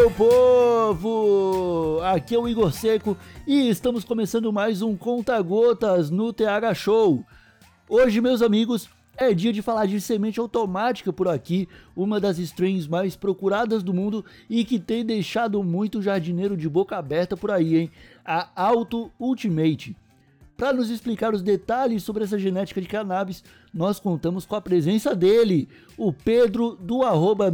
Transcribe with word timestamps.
Meu 0.00 0.10
povo! 0.12 2.00
Aqui 2.02 2.34
é 2.34 2.38
o 2.38 2.48
Igor 2.48 2.72
Seco 2.72 3.14
e 3.46 3.68
estamos 3.68 4.02
começando 4.02 4.50
mais 4.50 4.80
um 4.80 4.96
Conta 4.96 5.38
Gotas 5.42 6.08
no 6.08 6.32
TH 6.32 6.72
Show. 6.72 7.22
Hoje, 7.86 8.18
meus 8.18 8.40
amigos, 8.40 8.88
é 9.14 9.34
dia 9.34 9.52
de 9.52 9.60
falar 9.60 9.84
de 9.84 10.00
semente 10.00 10.40
automática 10.40 11.12
por 11.12 11.28
aqui, 11.28 11.68
uma 11.94 12.18
das 12.18 12.38
strains 12.38 12.86
mais 12.86 13.14
procuradas 13.14 13.82
do 13.82 13.92
mundo 13.92 14.24
e 14.48 14.64
que 14.64 14.78
tem 14.78 15.04
deixado 15.04 15.62
muito 15.62 16.00
jardineiro 16.00 16.56
de 16.56 16.66
boca 16.66 16.96
aberta 16.96 17.36
por 17.36 17.50
aí, 17.50 17.76
hein? 17.76 17.90
A 18.24 18.48
Auto 18.56 19.12
Ultimate. 19.20 19.94
Para 20.60 20.74
nos 20.74 20.90
explicar 20.90 21.32
os 21.32 21.40
detalhes 21.40 22.02
sobre 22.02 22.22
essa 22.22 22.38
genética 22.38 22.82
de 22.82 22.86
cannabis, 22.86 23.42
nós 23.72 23.98
contamos 23.98 24.44
com 24.44 24.54
a 24.54 24.60
presença 24.60 25.16
dele, 25.16 25.66
o 25.96 26.12
Pedro 26.12 26.76
do 26.76 27.02
arroba 27.02 27.50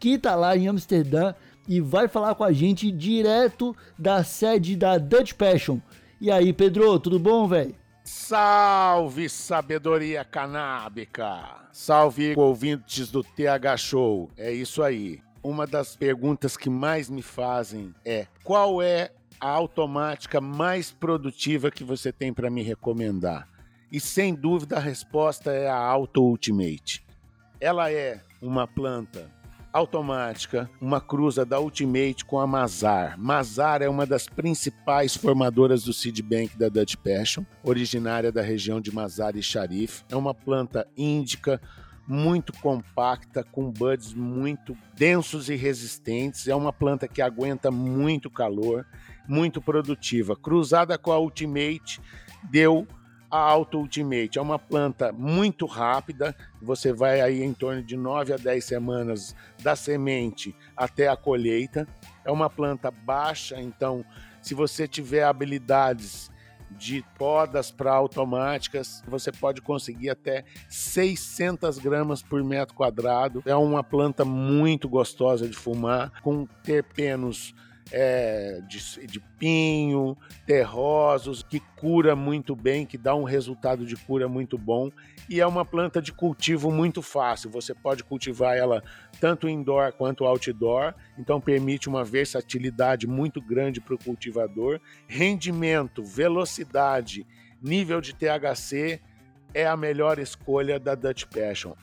que 0.00 0.14
está 0.14 0.34
lá 0.34 0.56
em 0.56 0.66
Amsterdã 0.66 1.32
e 1.68 1.80
vai 1.80 2.08
falar 2.08 2.34
com 2.34 2.42
a 2.42 2.50
gente 2.50 2.90
direto 2.90 3.76
da 3.96 4.24
sede 4.24 4.74
da 4.74 4.98
Dutch 4.98 5.34
Passion. 5.34 5.78
E 6.20 6.32
aí, 6.32 6.52
Pedro, 6.52 6.98
tudo 6.98 7.16
bom, 7.16 7.46
velho? 7.46 7.76
Salve 8.02 9.28
sabedoria 9.28 10.24
canábica! 10.24 11.68
Salve 11.70 12.34
ouvintes 12.36 13.08
do 13.08 13.22
TH 13.22 13.76
Show! 13.76 14.28
É 14.36 14.52
isso 14.52 14.82
aí. 14.82 15.20
Uma 15.44 15.64
das 15.64 15.94
perguntas 15.94 16.56
que 16.56 16.68
mais 16.68 17.08
me 17.08 17.22
fazem 17.22 17.94
é: 18.04 18.26
qual 18.42 18.82
é 18.82 19.12
a 19.40 19.48
automática 19.48 20.40
mais 20.40 20.90
produtiva 20.90 21.70
que 21.70 21.82
você 21.82 22.12
tem 22.12 22.32
para 22.32 22.50
me 22.50 22.62
recomendar? 22.62 23.48
E 23.90 23.98
sem 23.98 24.34
dúvida 24.34 24.76
a 24.76 24.80
resposta 24.80 25.50
é 25.50 25.68
a 25.68 25.76
Auto 25.76 26.22
Ultimate. 26.22 27.04
Ela 27.58 27.90
é 27.90 28.20
uma 28.40 28.66
planta 28.66 29.30
automática, 29.72 30.68
uma 30.80 31.00
cruza 31.00 31.44
da 31.44 31.60
Ultimate 31.60 32.24
com 32.24 32.38
a 32.38 32.46
Mazar. 32.46 33.18
Mazar 33.18 33.82
é 33.82 33.88
uma 33.88 34.04
das 34.04 34.28
principais 34.28 35.16
formadoras 35.16 35.84
do 35.84 35.92
seed 35.92 36.20
bank 36.22 36.56
da 36.56 36.68
Dutch 36.68 36.96
Passion, 36.96 37.44
originária 37.62 38.32
da 38.32 38.42
região 38.42 38.80
de 38.80 38.92
Mazar 38.92 39.36
e 39.36 39.42
Sharif. 39.42 40.02
É 40.08 40.16
uma 40.16 40.34
planta 40.34 40.86
índica 40.96 41.60
muito 42.10 42.52
compacta, 42.54 43.44
com 43.44 43.70
buds 43.70 44.12
muito 44.12 44.76
densos 44.96 45.48
e 45.48 45.54
resistentes. 45.54 46.48
É 46.48 46.54
uma 46.56 46.72
planta 46.72 47.06
que 47.06 47.22
aguenta 47.22 47.70
muito 47.70 48.28
calor 48.28 48.84
muito 49.28 49.62
produtiva. 49.62 50.34
Cruzada 50.34 50.98
com 50.98 51.12
a 51.12 51.20
Ultimate, 51.20 52.00
deu 52.50 52.84
a 53.30 53.38
Auto 53.38 53.78
Ultimate. 53.78 54.40
É 54.40 54.42
uma 54.42 54.58
planta 54.58 55.12
muito 55.12 55.66
rápida, 55.66 56.34
você 56.60 56.92
vai 56.92 57.20
aí 57.20 57.44
em 57.44 57.54
torno 57.54 57.80
de 57.80 57.96
9 57.96 58.32
a 58.32 58.36
10 58.36 58.64
semanas 58.64 59.36
da 59.62 59.76
semente 59.76 60.52
até 60.76 61.06
a 61.06 61.16
colheita. 61.16 61.86
É 62.24 62.32
uma 62.32 62.50
planta 62.50 62.90
baixa, 62.90 63.60
então 63.60 64.04
se 64.42 64.52
você 64.52 64.88
tiver 64.88 65.22
habilidades 65.22 66.28
de 66.70 67.04
podas 67.18 67.70
para 67.70 67.92
automáticas, 67.92 69.02
você 69.06 69.30
pode 69.32 69.60
conseguir 69.60 70.10
até 70.10 70.44
600 70.68 71.78
gramas 71.78 72.22
por 72.22 72.42
metro 72.42 72.74
quadrado. 72.74 73.42
É 73.46 73.54
uma 73.54 73.82
planta 73.82 74.24
muito 74.24 74.88
gostosa 74.88 75.48
de 75.48 75.56
fumar, 75.56 76.12
com 76.22 76.46
terpenos 76.62 77.54
é, 77.92 78.60
de, 78.68 79.06
de, 79.06 79.20
pinho, 79.38 80.16
terrosos, 80.46 81.42
que 81.42 81.60
cura 81.76 82.14
muito 82.14 82.54
bem, 82.54 82.86
que 82.86 82.96
dá 82.96 83.14
um 83.14 83.24
resultado 83.24 83.84
de 83.84 83.96
cura 83.96 84.28
muito 84.28 84.56
bom. 84.56 84.90
E 85.28 85.40
é 85.40 85.46
uma 85.46 85.64
planta 85.64 86.00
de 86.00 86.12
cultivo 86.12 86.70
muito 86.70 87.02
fácil. 87.02 87.50
Você 87.50 87.74
pode 87.74 88.02
cultivar 88.04 88.56
ela 88.56 88.82
tanto 89.20 89.48
indoor 89.48 89.92
quanto 89.92 90.24
outdoor, 90.24 90.94
então 91.18 91.40
permite 91.40 91.88
uma 91.88 92.04
versatilidade 92.04 93.06
muito 93.06 93.40
grande 93.40 93.80
para 93.80 93.94
o 93.94 93.98
cultivador. 93.98 94.80
Rendimento, 95.06 96.04
velocidade, 96.04 97.26
nível 97.62 98.00
de 98.00 98.14
THC 98.14 99.00
é 99.52 99.66
a 99.66 99.76
melhor 99.76 100.18
escolha 100.18 100.78
da 100.78 100.94
Dutch 100.94 101.24
Passion. 101.26 101.74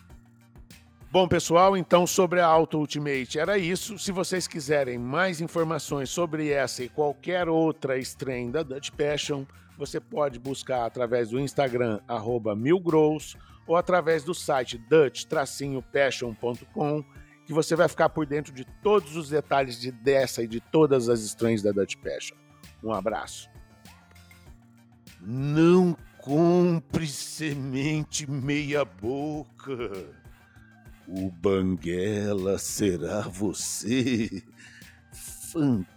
Bom, 1.10 1.26
pessoal, 1.26 1.78
então 1.78 2.06
sobre 2.06 2.42
a 2.42 2.46
Auto 2.46 2.80
Ultimate 2.80 3.40
era 3.40 3.58
isso. 3.58 3.98
Se 3.98 4.12
vocês 4.12 4.46
quiserem 4.46 4.98
mais 4.98 5.40
informações 5.40 6.10
sobre 6.10 6.50
essa 6.50 6.84
e 6.84 6.90
qualquer 6.90 7.48
outra 7.48 7.98
strain 8.00 8.52
da 8.52 8.62
Dutch 8.62 8.92
Passion, 8.92 9.46
você 9.78 10.02
pode 10.02 10.38
buscar 10.38 10.86
através 10.86 11.30
do 11.30 11.40
Instagram, 11.40 12.02
milgrows, 12.58 13.38
ou 13.66 13.78
através 13.78 14.26
do 14.26 14.34
site 14.34 14.78
dutch-passion.com, 14.78 17.06
que 17.46 17.54
você 17.54 17.74
vai 17.74 17.88
ficar 17.88 18.10
por 18.10 18.26
dentro 18.26 18.54
de 18.54 18.66
todos 18.84 19.16
os 19.16 19.30
detalhes 19.30 19.80
de 19.80 19.94
dessa 19.94 20.44
e 20.44 20.48
de 20.48 20.60
todas 20.60 21.08
as 21.08 21.22
strains 21.22 21.62
da 21.62 21.72
Dutch 21.72 21.96
Passion. 21.96 22.36
Um 22.84 22.92
abraço. 22.92 23.50
Não 25.22 25.96
compre 26.20 27.08
semente 27.08 28.30
meia 28.30 28.84
boca. 28.84 30.27
O 31.08 31.32
Banguela 31.32 32.58
será 32.58 33.22
você. 33.22 34.44
Fantástico! 35.54 35.88